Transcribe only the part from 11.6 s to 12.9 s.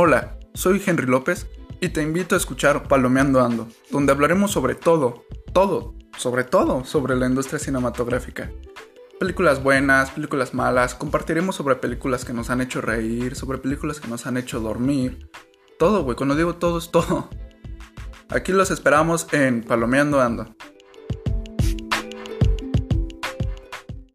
películas que nos han hecho